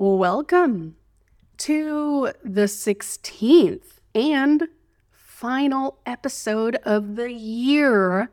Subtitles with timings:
[0.00, 0.94] Welcome
[1.56, 4.68] to the 16th and
[5.10, 8.30] final episode of the year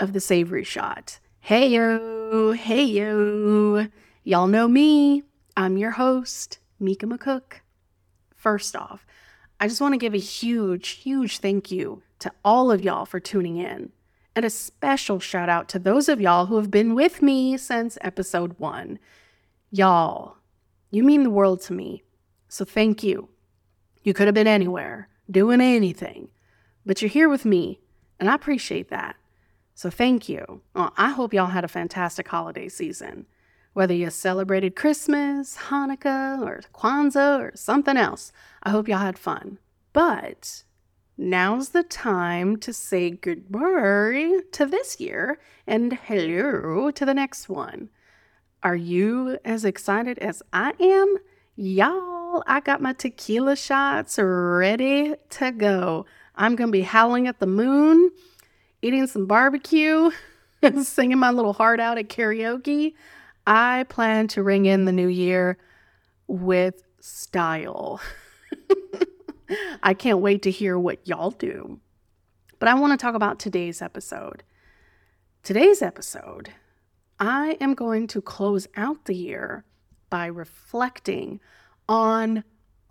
[0.00, 1.18] of the Savory Shot.
[1.40, 3.88] Hey yo, hey yo.
[4.24, 5.24] Y'all know me.
[5.54, 7.60] I'm your host, Mica McCook.
[8.34, 9.04] First off,
[9.60, 13.20] I just want to give a huge, huge thank you to all of y'all for
[13.20, 13.92] tuning in.
[14.34, 17.98] And a special shout out to those of y'all who have been with me since
[18.00, 18.98] episode one.
[19.70, 20.38] Y'all,
[20.92, 22.04] you mean the world to me.
[22.48, 23.30] So thank you.
[24.04, 26.28] You could have been anywhere, doing anything,
[26.84, 27.80] but you're here with me,
[28.20, 29.16] and I appreciate that.
[29.74, 30.60] So thank you.
[30.74, 33.26] Well, I hope y'all had a fantastic holiday season.
[33.72, 38.30] Whether you celebrated Christmas, Hanukkah, or Kwanzaa, or something else,
[38.62, 39.58] I hope y'all had fun.
[39.94, 40.64] But
[41.16, 47.88] now's the time to say goodbye to this year and hello to the next one.
[48.64, 51.16] Are you as excited as I am?
[51.56, 56.06] Y'all, I got my tequila shots ready to go.
[56.36, 58.12] I'm going to be howling at the moon,
[58.80, 60.12] eating some barbecue,
[60.62, 62.94] and singing my little heart out at karaoke.
[63.48, 65.58] I plan to ring in the new year
[66.28, 68.00] with style.
[69.82, 71.80] I can't wait to hear what y'all do.
[72.60, 74.44] But I want to talk about today's episode.
[75.42, 76.52] Today's episode,
[77.24, 79.64] I am going to close out the year
[80.10, 81.38] by reflecting
[81.88, 82.42] on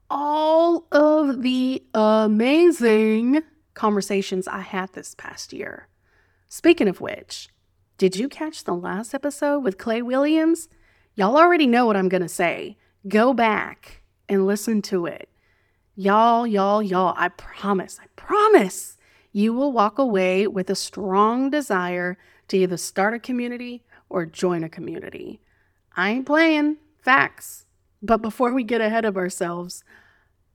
[0.09, 3.41] all of the amazing
[3.73, 5.89] conversations I had this past year.
[6.47, 7.49] Speaking of which,
[7.97, 10.69] did you catch the last episode with Clay Williams?
[11.13, 12.77] Y'all already know what I'm going to say.
[13.09, 15.27] Go back and listen to it.
[15.93, 18.95] Y'all, y'all, y'all, I promise, I promise
[19.33, 24.63] you will walk away with a strong desire to either start a community or join
[24.63, 25.41] a community.
[25.95, 27.65] I ain't playing, facts.
[28.01, 29.83] But before we get ahead of ourselves,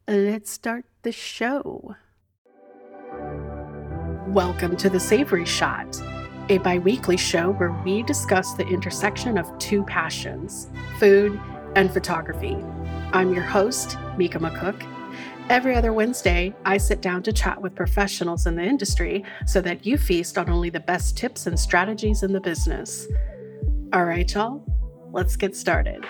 [0.07, 1.97] let's start the show.
[4.29, 6.01] Welcome to the Savory Shot,
[6.51, 10.69] a bi weekly show where we discuss the intersection of two passions
[10.99, 11.41] food
[11.77, 12.57] and photography.
[13.13, 14.83] I'm your host, Mica McCook
[15.49, 19.87] Every other Wednesday, I sit down to chat with professionals in the industry so that
[19.87, 23.07] you feast on only the best tips and strategies in the business.
[23.97, 24.63] All right, y'all,
[25.11, 26.05] let's get started.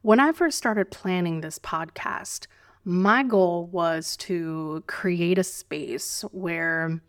[0.00, 2.46] When I first started planning this podcast,
[2.86, 7.02] my goal was to create a space where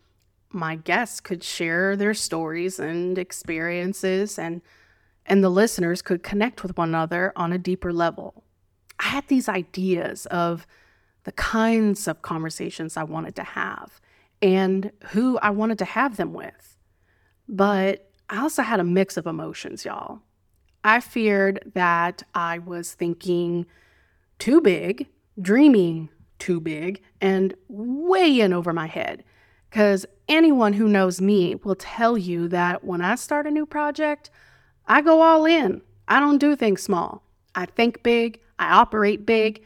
[0.51, 4.61] my guests could share their stories and experiences and
[5.25, 8.42] and the listeners could connect with one another on a deeper level.
[9.03, 10.65] I had these ideas of
[11.25, 13.99] the kinds of conversations I wanted to have
[14.41, 16.77] and who I wanted to have them with.
[17.47, 20.21] But I also had a mix of emotions, y'all.
[20.85, 23.65] I feared that I was thinking
[24.39, 25.07] too big,
[25.39, 26.09] dreaming
[26.39, 29.23] too big, and way in over my head.
[29.69, 34.29] Because anyone who knows me will tell you that when I start a new project,
[34.87, 35.81] I go all in.
[36.07, 37.22] I don't do things small.
[37.55, 39.63] I think big, I operate big.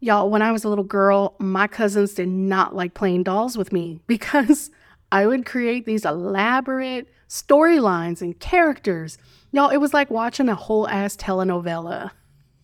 [0.00, 3.72] Y'all, when I was a little girl, my cousins did not like playing dolls with
[3.72, 4.70] me because
[5.10, 9.18] I would create these elaborate storylines and characters.
[9.52, 12.10] Y'all, it was like watching a whole ass telenovela.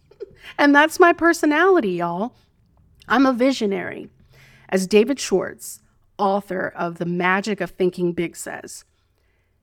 [0.58, 2.34] and that's my personality, y'all.
[3.08, 4.08] I'm a visionary.
[4.68, 5.80] As David Schwartz,
[6.18, 8.84] author of The Magic of Thinking Big says.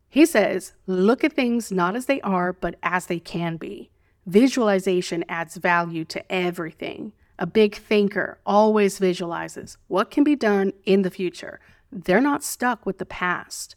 [0.09, 3.91] He says, look at things not as they are, but as they can be.
[4.29, 7.13] Visualization adds value to everything.
[7.39, 11.59] A big thinker always visualizes what can be done in the future.
[11.91, 13.75] They're not stuck with the past.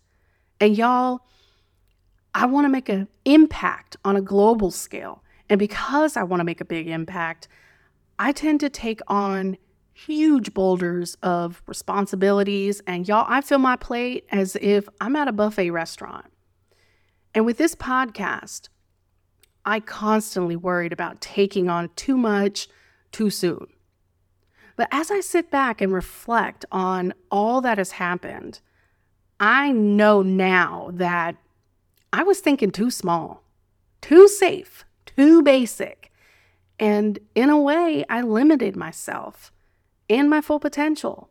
[0.61, 1.21] And y'all,
[2.35, 5.23] I want to make an impact on a global scale.
[5.49, 7.49] And because I want to make a big impact,
[8.19, 9.57] I tend to take on
[9.95, 12.83] huge boulders of responsibilities.
[12.87, 16.27] And y'all, I fill my plate as if I'm at a buffet restaurant.
[17.35, 18.69] And with this podcast,
[19.65, 22.69] I constantly worried about taking on too much
[23.13, 23.67] too soon.
[24.77, 28.61] But as I sit back and reflect on all that has happened,
[29.39, 31.37] I know now that
[32.13, 33.43] I was thinking too small,
[34.01, 36.13] too safe, too basic.
[36.79, 39.53] And in a way, I limited myself
[40.09, 41.31] and my full potential.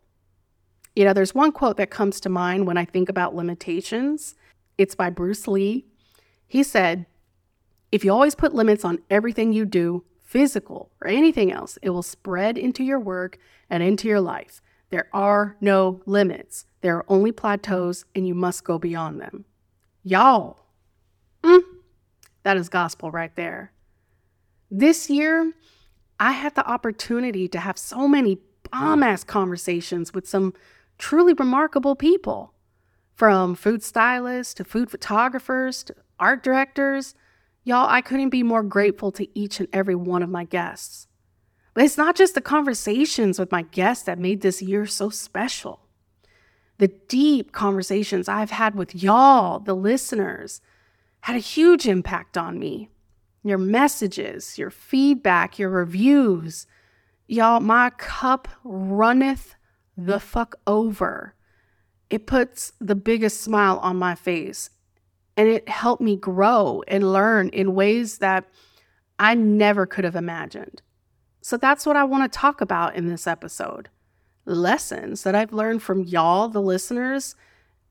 [0.95, 4.35] You know, there's one quote that comes to mind when I think about limitations.
[4.77, 5.85] It's by Bruce Lee.
[6.47, 7.05] He said,
[7.91, 12.03] If you always put limits on everything you do, physical or anything else, it will
[12.03, 13.37] spread into your work
[13.69, 14.61] and into your life.
[14.89, 16.65] There are no limits.
[16.81, 19.45] There are only plateaus, and you must go beyond them.
[20.03, 20.65] Y'all,
[21.43, 21.61] mm,
[22.43, 23.71] that is gospel right there.
[24.69, 25.53] This year,
[26.19, 28.39] I had the opportunity to have so many
[28.71, 30.53] bomb ass conversations with some
[30.97, 32.53] truly remarkable people
[33.13, 37.15] from food stylists to food photographers to art directors.
[37.63, 41.07] Y'all, I couldn't be more grateful to each and every one of my guests.
[41.73, 45.87] But it's not just the conversations with my guests that made this year so special.
[46.79, 50.61] The deep conversations I've had with y'all, the listeners,
[51.21, 52.89] had a huge impact on me.
[53.43, 56.65] Your messages, your feedback, your reviews.
[57.27, 59.55] Y'all, my cup runneth
[59.95, 61.35] the fuck over.
[62.09, 64.71] It puts the biggest smile on my face
[65.37, 68.45] and it helped me grow and learn in ways that
[69.19, 70.81] I never could have imagined.
[71.41, 73.89] So that's what I want to talk about in this episode
[74.45, 77.35] lessons that I've learned from y'all, the listeners,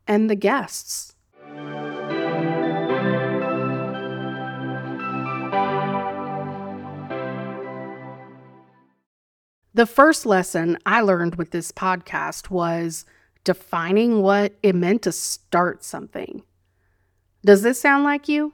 [0.07, 1.15] and the guests.
[9.73, 13.05] The first lesson I learned with this podcast was
[13.45, 16.43] defining what it meant to start something.
[17.45, 18.53] Does this sound like you?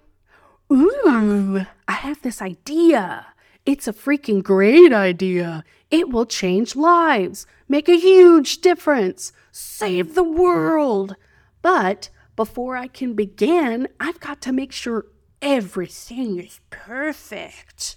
[0.73, 3.27] Ooh, I have this idea.
[3.65, 5.65] It's a freaking great idea.
[5.91, 11.17] It will change lives, make a huge difference, save the world.
[11.63, 15.07] But before I can begin, I've got to make sure
[15.43, 17.97] everything is perfect.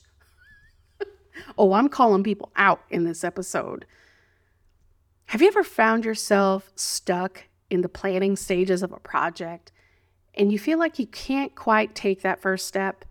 [1.58, 3.86] oh, I'm calling people out in this episode.
[5.26, 9.72] Have you ever found yourself stuck in the planning stages of a project
[10.40, 13.04] and you feel like you can't quite take that first step?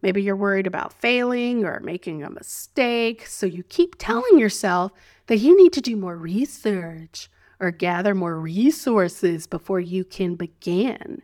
[0.00, 4.92] Maybe you're worried about failing or making a mistake, so you keep telling yourself
[5.26, 7.28] that you need to do more research
[7.60, 11.20] or gather more resources before you can begin.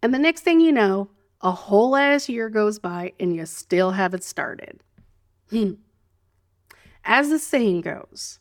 [0.00, 3.90] And the next thing you know, a whole ass year goes by and you still
[3.90, 4.84] haven't started.
[5.50, 5.72] Hmm.
[7.04, 8.38] As the saying goes,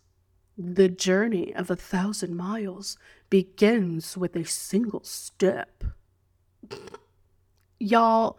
[0.56, 3.00] the journey of a thousand miles
[3.32, 5.84] begins with a single step.
[7.80, 8.38] Y'all,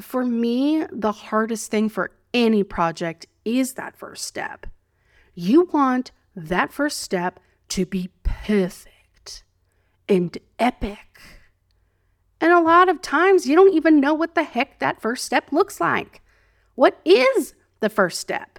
[0.00, 4.66] for me, the hardest thing for any project is that first step.
[5.34, 7.40] You want that first step
[7.70, 9.44] to be perfect
[10.08, 11.20] and epic.
[12.40, 15.52] And a lot of times you don't even know what the heck that first step
[15.52, 16.22] looks like.
[16.74, 18.58] What is the first step?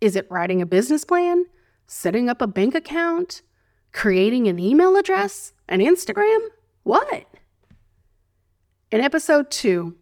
[0.00, 1.44] Is it writing a business plan,
[1.86, 3.42] setting up a bank account,
[3.92, 6.40] creating an email address, an Instagram?
[6.84, 7.26] What?
[8.90, 9.94] In episode two,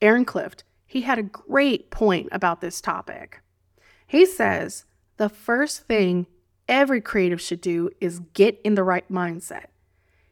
[0.00, 3.40] Aaron Clift, he had a great point about this topic.
[4.04, 4.84] He says
[5.16, 6.26] the first thing
[6.68, 9.66] every creative should do is get in the right mindset.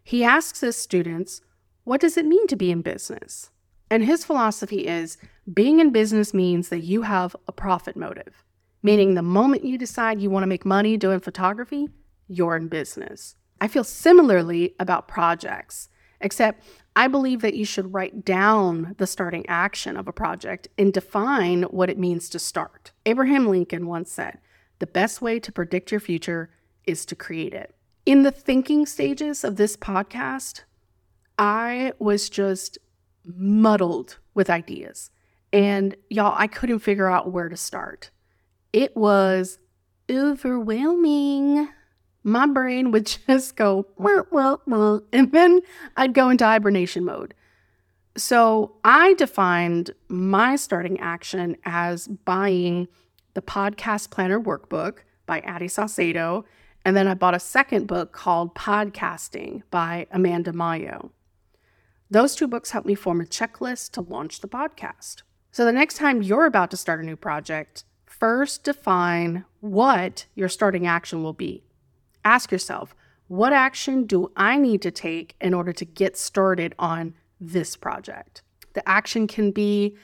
[0.03, 1.41] He asks his students,
[1.85, 3.51] What does it mean to be in business?
[3.89, 5.17] And his philosophy is
[5.53, 8.43] being in business means that you have a profit motive,
[8.83, 11.89] meaning the moment you decide you want to make money doing photography,
[12.27, 13.37] you're in business.
[13.61, 15.89] I feel similarly about projects,
[16.21, 16.65] except
[17.00, 21.62] I believe that you should write down the starting action of a project and define
[21.62, 22.93] what it means to start.
[23.06, 24.37] Abraham Lincoln once said,
[24.81, 26.50] The best way to predict your future
[26.85, 27.75] is to create it.
[28.05, 30.64] In the thinking stages of this podcast,
[31.38, 32.76] I was just
[33.25, 35.11] muddled with ideas.
[35.54, 38.11] And y'all, I couldn't figure out where to start.
[38.75, 39.59] It was
[40.11, 41.66] overwhelming
[42.23, 45.61] my brain would just go, well, well, well, and then
[45.97, 47.35] I'd go into hibernation mode.
[48.17, 52.89] So I defined my starting action as buying
[53.35, 56.45] the Podcast Planner Workbook by Adi Saucedo.
[56.85, 61.12] And then I bought a second book called Podcasting by Amanda Mayo.
[62.11, 65.23] Those two books helped me form a checklist to launch the podcast.
[65.53, 70.49] So the next time you're about to start a new project, first define what your
[70.49, 71.62] starting action will be.
[72.25, 72.95] Ask yourself,
[73.29, 78.43] what action do I need to take in order to get started on this project?
[78.75, 79.97] The action can be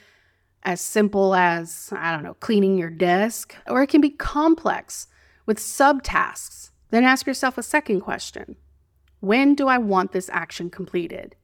[0.63, 5.07] as simple as, I don't know, cleaning your desk, or it can be complex
[5.45, 6.71] with subtasks.
[6.89, 8.55] Then ask yourself a second question
[9.19, 11.35] When do I want this action completed?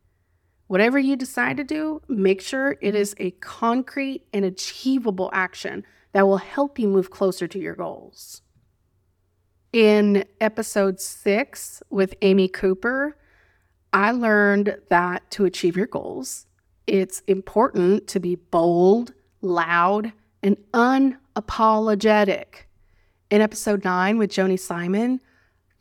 [0.68, 6.26] Whatever you decide to do, make sure it is a concrete and achievable action that
[6.26, 8.42] will help you move closer to your goals.
[9.74, 13.18] In episode six with Amy Cooper,
[13.92, 16.46] I learned that to achieve your goals,
[16.86, 20.14] it's important to be bold, loud,
[20.44, 22.66] and unapologetic.
[23.32, 25.20] In episode nine with Joni Simon,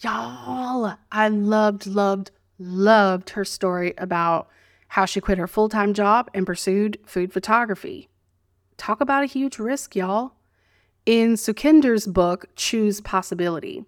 [0.00, 4.48] Y'all, I loved, loved, loved her story about
[4.88, 8.08] how she quit her full time job and pursued food photography.
[8.78, 10.32] Talk about a huge risk, y'all.
[11.04, 13.84] In Sukhinder's book, Choose Possibility,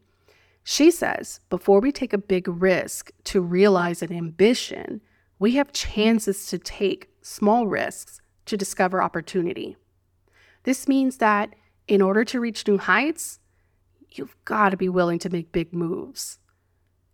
[0.64, 5.00] she says before we take a big risk to realize an ambition,
[5.38, 9.76] we have chances to take small risks to discover opportunity.
[10.64, 11.54] This means that
[11.86, 13.38] in order to reach new heights,
[14.10, 16.40] you've got to be willing to make big moves.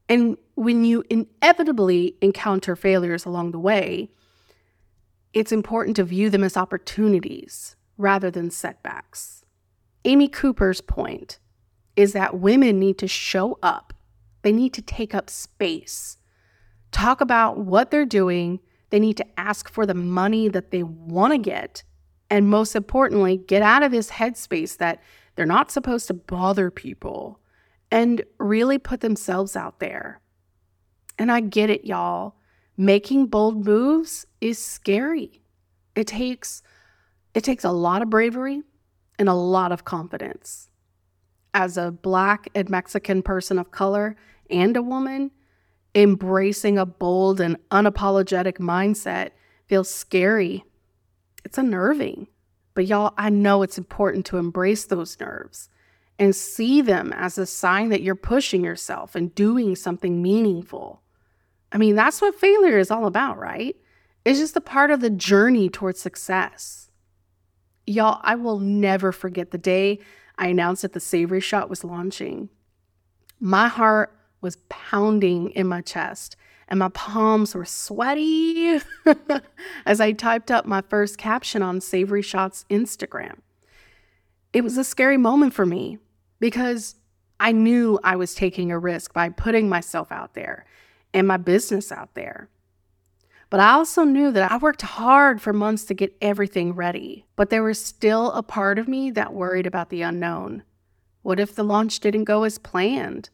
[0.08, 4.08] And when you inevitably encounter failures along the way,
[5.34, 9.39] it's important to view them as opportunities rather than setbacks.
[10.04, 11.38] Amy Cooper's point
[11.96, 13.92] is that women need to show up,
[14.42, 16.16] they need to take up space,
[16.92, 21.32] talk about what they're doing, they need to ask for the money that they want
[21.32, 21.82] to get,
[22.30, 25.02] and most importantly, get out of this headspace that
[25.34, 27.40] they're not supposed to bother people
[27.90, 30.20] and really put themselves out there.
[31.18, 32.36] And I get it, y'all.
[32.76, 35.42] Making bold moves is scary.
[35.94, 36.62] It takes
[37.34, 38.62] it takes a lot of bravery
[39.20, 40.70] and a lot of confidence.
[41.52, 44.16] As a black and Mexican person of color
[44.48, 45.30] and a woman,
[45.94, 49.30] embracing a bold and unapologetic mindset
[49.66, 50.64] feels scary.
[51.44, 52.28] It's unnerving.
[52.72, 55.68] But y'all, I know it's important to embrace those nerves
[56.18, 61.02] and see them as a sign that you're pushing yourself and doing something meaningful.
[61.72, 63.76] I mean, that's what failure is all about, right?
[64.24, 66.89] It's just a part of the journey towards success.
[67.86, 69.98] Y'all, I will never forget the day
[70.38, 72.48] I announced that the Savory Shot was launching.
[73.38, 76.36] My heart was pounding in my chest
[76.70, 78.78] and my palms were sweaty
[79.86, 83.38] as I typed up my first caption on Savory Shot's Instagram.
[84.52, 85.98] It was a scary moment for me
[86.38, 86.94] because
[87.40, 90.64] I knew I was taking a risk by putting myself out there
[91.12, 92.48] and my business out there.
[93.50, 97.26] But I also knew that I worked hard for months to get everything ready.
[97.34, 100.62] But there was still a part of me that worried about the unknown.
[101.22, 103.28] What if the launch didn't go as planned?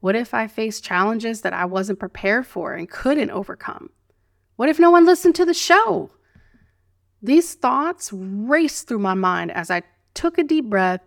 [0.00, 3.90] What if I faced challenges that I wasn't prepared for and couldn't overcome?
[4.56, 6.10] What if no one listened to the show?
[7.22, 9.82] These thoughts raced through my mind as I
[10.14, 11.02] took a deep breath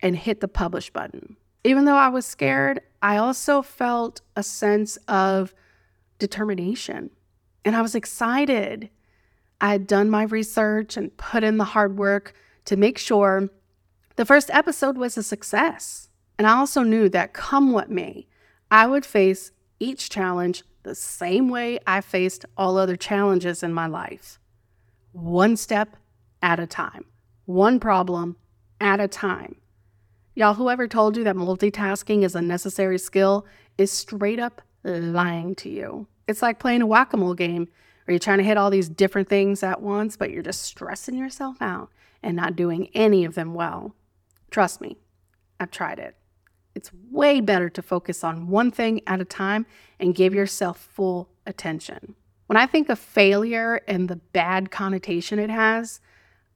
[0.00, 1.36] and hit the publish button.
[1.64, 5.54] Even though I was scared, I also felt a sense of
[6.22, 7.10] determination
[7.64, 8.90] and I was excited.
[9.60, 13.48] I had done my research and put in the hard work to make sure
[14.16, 16.08] the first episode was a success.
[16.38, 18.26] And I also knew that come what may,
[18.70, 23.86] I would face each challenge the same way I faced all other challenges in my
[23.86, 24.38] life
[25.12, 25.96] one step
[26.40, 27.04] at a time,
[27.44, 28.34] one problem
[28.80, 29.56] at a time.
[30.34, 35.68] Y'all, whoever told you that multitasking is a necessary skill is straight up lying to
[35.68, 36.06] you.
[36.26, 37.68] It's like playing a whack a mole game
[38.04, 41.16] where you're trying to hit all these different things at once, but you're just stressing
[41.16, 41.90] yourself out
[42.22, 43.94] and not doing any of them well.
[44.50, 44.96] Trust me,
[45.58, 46.16] I've tried it.
[46.74, 49.66] It's way better to focus on one thing at a time
[49.98, 52.14] and give yourself full attention.
[52.46, 56.00] When I think of failure and the bad connotation it has,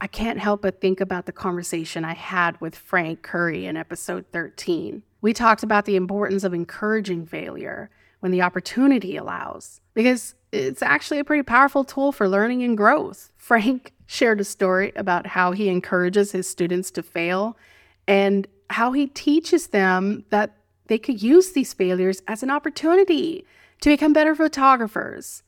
[0.00, 4.26] I can't help but think about the conversation I had with Frank Curry in episode
[4.30, 5.02] 13.
[5.22, 7.90] We talked about the importance of encouraging failure
[8.26, 13.30] when the opportunity allows, because it's actually a pretty powerful tool for learning and growth.
[13.36, 17.56] Frank shared a story about how he encourages his students to fail
[18.08, 20.56] and how he teaches them that
[20.88, 23.46] they could use these failures as an opportunity
[23.80, 25.44] to become better photographers.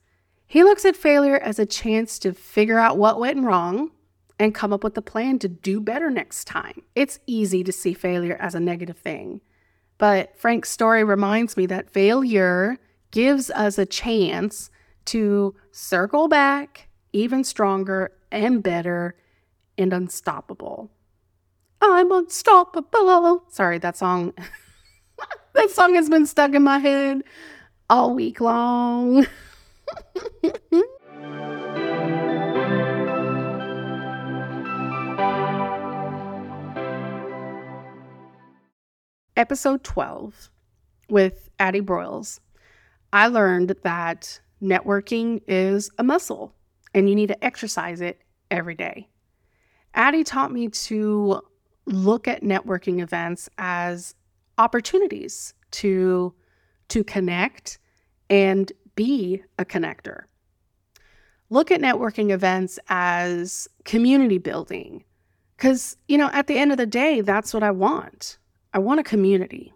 [0.47, 3.91] He looks at failure as a chance to figure out what went wrong
[4.39, 6.83] and come up with a plan to do better next time.
[6.95, 9.41] It's easy to see failure as a negative thing,
[9.99, 12.79] but Frank's story reminds me that failure
[13.11, 14.71] gives us a chance
[15.07, 19.17] to circle back even stronger and better
[19.77, 20.91] and unstoppable.
[21.81, 23.45] I'm unstoppable.
[23.49, 24.35] Sorry, that song.
[25.55, 27.23] that song has been stuck in my head
[27.89, 29.27] all week long.
[39.39, 40.51] Episode 12
[41.09, 42.41] with Addie Broyles.
[43.13, 46.57] I learned that networking is a muscle
[46.93, 49.09] and you need to exercise it every day.
[49.95, 51.41] Addie taught me to
[51.87, 54.17] look at networking events as
[54.59, 56.35] opportunities to
[56.89, 57.79] to connect
[58.29, 60.23] and be a connector.
[61.49, 65.05] Look at networking events as community building
[65.59, 68.39] cuz you know at the end of the day that's what I want.
[68.73, 69.73] I want a community.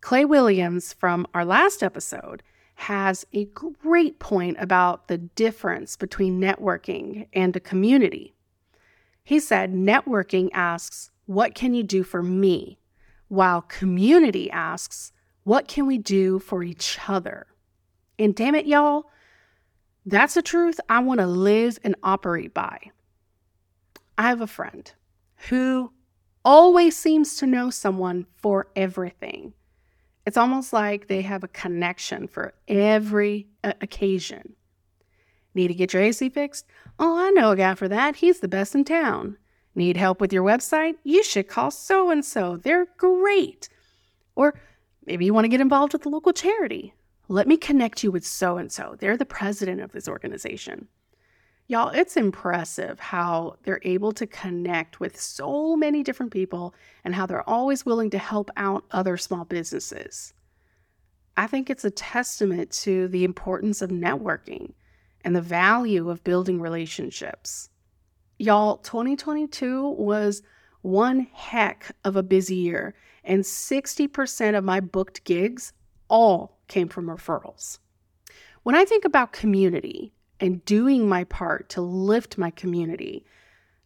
[0.00, 2.42] Clay Williams from our last episode
[2.74, 8.34] has a great point about the difference between networking and a community.
[9.22, 12.78] He said, Networking asks, What can you do for me?
[13.28, 15.12] While community asks,
[15.44, 17.46] What can we do for each other?
[18.18, 19.10] And damn it, y'all,
[20.04, 22.90] that's a truth I want to live and operate by.
[24.18, 24.90] I have a friend
[25.48, 25.92] who
[26.44, 29.54] always seems to know someone for everything.
[30.26, 34.54] It's almost like they have a connection for every uh, occasion.
[35.54, 36.66] Need to get your AC fixed?
[36.98, 38.16] Oh, I know a guy for that.
[38.16, 39.36] He's the best in town.
[39.74, 40.96] Need help with your website?
[41.02, 42.56] You should call so and so.
[42.56, 43.68] They're great.
[44.34, 44.58] Or
[45.06, 46.94] maybe you want to get involved with the local charity.
[47.28, 48.96] Let me connect you with so and so.
[48.98, 50.88] They're the president of this organization.
[51.68, 57.24] Y'all, it's impressive how they're able to connect with so many different people and how
[57.24, 60.34] they're always willing to help out other small businesses.
[61.36, 64.72] I think it's a testament to the importance of networking
[65.24, 67.70] and the value of building relationships.
[68.38, 70.42] Y'all, 2022 was
[70.82, 75.72] one heck of a busy year, and 60% of my booked gigs
[76.08, 77.78] all came from referrals.
[78.64, 80.12] When I think about community
[80.42, 83.24] and doing my part to lift my community,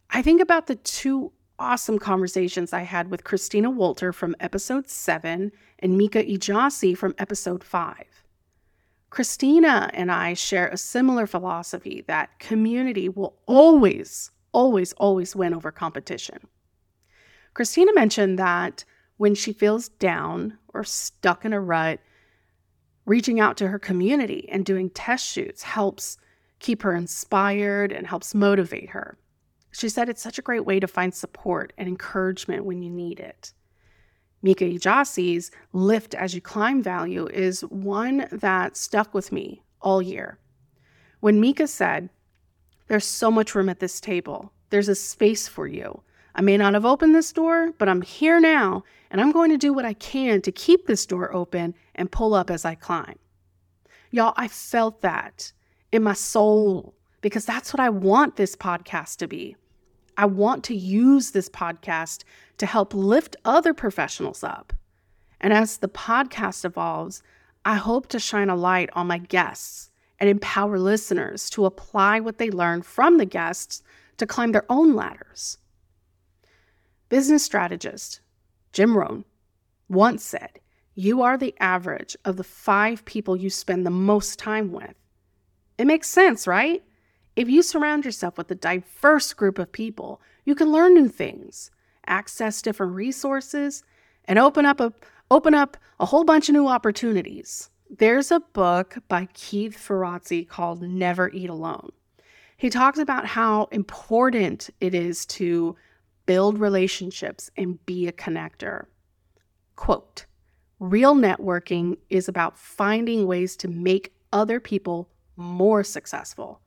[0.08, 5.52] I think about the two awesome conversations I had with Christina Walter from episode 7
[5.80, 7.94] and Mika Ijasi from episode 5.
[9.10, 15.70] Christina and I share a similar philosophy that community will always, always, always win over
[15.70, 16.38] competition.
[17.52, 18.82] Christina mentioned that
[19.18, 22.00] when she feels down or stuck in a rut,
[23.04, 26.16] reaching out to her community and doing test shoots helps
[26.58, 29.18] keep her inspired and helps motivate her.
[29.70, 33.20] She said it's such a great way to find support and encouragement when you need
[33.20, 33.52] it.
[34.42, 40.38] Mika Ijasi's lift as you climb value is one that stuck with me all year.
[41.20, 42.10] When Mika said,
[42.86, 46.02] There's so much room at this table, there's a space for you.
[46.34, 49.56] I may not have opened this door, but I'm here now, and I'm going to
[49.56, 53.18] do what I can to keep this door open and pull up as I climb.
[54.10, 55.52] Y'all, I felt that
[55.92, 59.56] in my soul because that's what I want this podcast to be.
[60.16, 62.24] I want to use this podcast
[62.58, 64.72] to help lift other professionals up.
[65.40, 67.22] And as the podcast evolves,
[67.64, 72.38] I hope to shine a light on my guests and empower listeners to apply what
[72.38, 73.82] they learn from the guests
[74.16, 75.58] to climb their own ladders.
[77.08, 78.20] Business strategist
[78.72, 79.24] Jim Rohn
[79.88, 80.60] once said,
[80.94, 84.94] You are the average of the five people you spend the most time with.
[85.78, 86.82] It makes sense, right?
[87.34, 91.70] If you surround yourself with a diverse group of people, you can learn new things,
[92.06, 93.82] access different resources,
[94.24, 94.92] and open up a
[95.30, 97.68] open up a whole bunch of new opportunities.
[97.90, 101.90] There's a book by Keith Ferrazzi called Never Eat Alone.
[102.56, 105.76] He talks about how important it is to
[106.26, 108.86] build relationships, and be a connector.
[109.76, 110.26] Quote
[110.78, 116.60] Real networking is about finding ways to make other people more successful.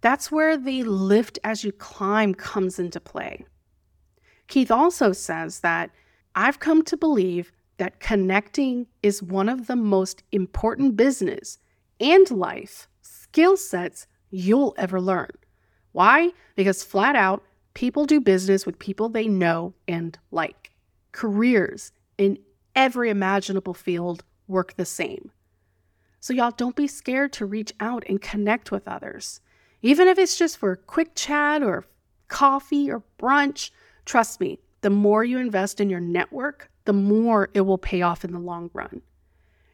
[0.00, 3.44] That's where the lift as you climb comes into play.
[4.48, 5.90] Keith also says that
[6.34, 11.58] I've come to believe that connecting is one of the most important business
[11.98, 15.30] and life skill sets you'll ever learn.
[15.92, 16.32] Why?
[16.56, 17.42] Because flat out,
[17.74, 20.70] People do business with people they know and like.
[21.12, 22.38] Careers in
[22.74, 25.30] every imaginable field work the same.
[26.20, 29.40] So, y'all, don't be scared to reach out and connect with others.
[29.82, 31.86] Even if it's just for a quick chat or
[32.28, 33.70] coffee or brunch,
[34.04, 38.24] trust me, the more you invest in your network, the more it will pay off
[38.24, 39.00] in the long run.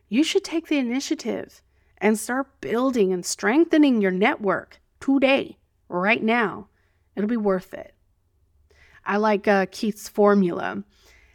[0.08, 1.62] You should take the initiative
[1.98, 6.68] and start building and strengthening your network today, right now.
[7.16, 7.94] It'll be worth it.
[9.04, 10.84] I like uh, Keith's formula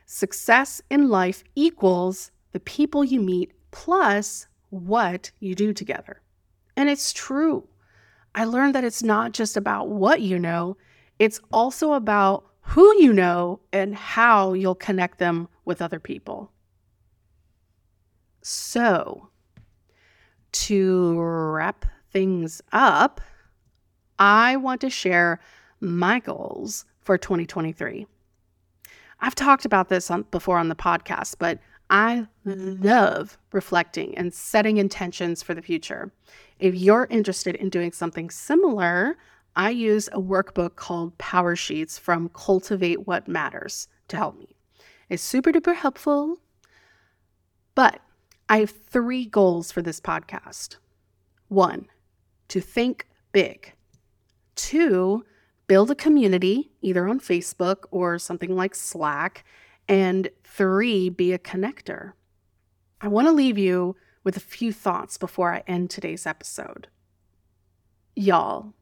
[0.06, 6.22] success in life equals the people you meet plus what you do together.
[6.76, 7.68] And it's true.
[8.34, 10.78] I learned that it's not just about what you know,
[11.20, 16.52] it's also about who you know and how you'll connect them with other people.
[18.42, 19.30] So,
[20.54, 23.22] to wrap things up,
[24.18, 25.40] I want to share
[25.80, 28.08] my goals for 2023.
[29.20, 31.60] I've talked about this on, before on the podcast, but
[31.92, 36.14] I love reflecting and setting intentions for the future.
[36.58, 39.18] If you're interested in doing something similar,
[39.58, 44.56] I use a workbook called Power Sheets from Cultivate What Matters to help me.
[45.10, 46.38] It's super duper helpful.
[47.76, 48.00] But
[48.48, 50.78] I have three goals for this podcast
[51.50, 51.88] one,
[52.48, 53.74] to think big,
[54.56, 55.26] two,
[55.68, 59.44] build a community, either on Facebook or something like Slack,
[59.92, 62.14] and three, be a connector.
[63.02, 66.88] I want to leave you with a few thoughts before I end today's episode.
[68.16, 68.74] Y'all,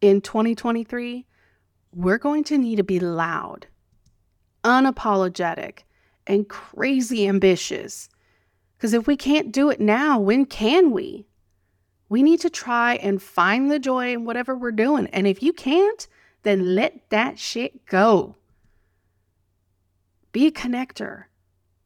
[0.00, 1.24] in 2023,
[1.94, 3.68] we're going to need to be loud,
[4.64, 5.84] unapologetic,
[6.26, 8.08] and crazy ambitious.
[8.76, 11.28] Because if we can't do it now, when can we?
[12.08, 15.06] We need to try and find the joy in whatever we're doing.
[15.12, 16.08] And if you can't,
[16.42, 18.34] then let that shit go.
[20.32, 21.24] Be a connector.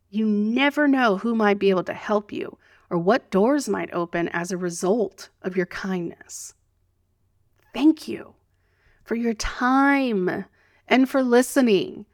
[0.09, 4.29] You never know who might be able to help you or what doors might open
[4.29, 6.55] as a result of your kindness.
[7.75, 8.35] Thank you
[9.05, 10.45] for your time
[10.89, 12.07] and for listening.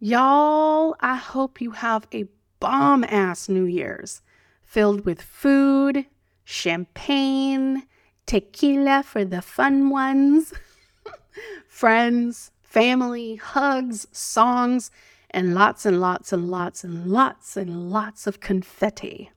[0.00, 2.26] Y'all, I hope you have a
[2.58, 4.22] bomb ass New Year's
[4.62, 6.06] filled with food
[6.44, 7.84] champagne,
[8.26, 10.52] tequila for the fun ones,
[11.68, 14.90] friends, family, hugs, songs,
[15.30, 19.30] and lots and lots and lots and lots and lots of confetti.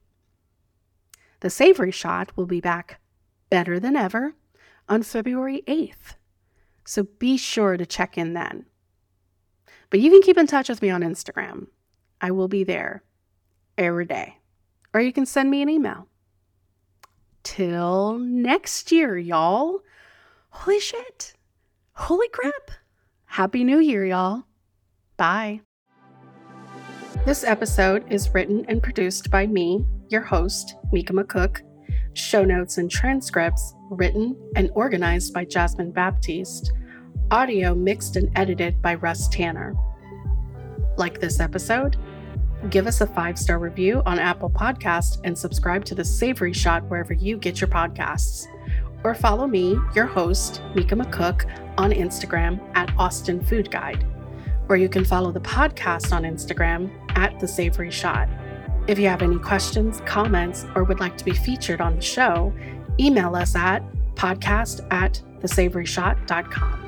[1.40, 3.00] The Savory Shot will be back
[3.50, 4.34] better than ever
[4.88, 6.16] on February 8th,
[6.84, 8.66] so be sure to check in then.
[9.90, 11.68] But you can keep in touch with me on Instagram.
[12.20, 13.04] I will be there
[13.78, 14.38] every day.
[14.92, 16.08] Or you can send me an email
[17.42, 19.80] till next year, y'all.
[20.50, 21.34] Holy shit.
[21.92, 22.70] Holy crap.
[23.26, 24.44] Happy New Year, y'all.
[25.16, 25.60] Bye.
[27.24, 31.62] This episode is written and produced by me, your host, Mica McCook.
[32.12, 36.72] Show notes and transcripts written and organized by Jasmine Baptiste.
[37.30, 39.74] Audio mixed and edited by Russ Tanner.
[40.98, 41.96] Like this episode?
[42.70, 46.84] give us a five star review on Apple Podcast and subscribe to the Savory Shot
[46.90, 48.46] wherever you get your podcasts.
[49.02, 51.44] Or follow me, your host, Mica McCook,
[51.78, 54.06] on Instagram at Austin Food Guide.
[54.68, 58.28] Or you can follow the podcast on Instagram at The Savory Shot.
[58.86, 62.52] If you have any questions, comments, or would like to be featured on the show,
[63.00, 63.82] email us at
[64.14, 66.83] podcast at thesavoryshot.com.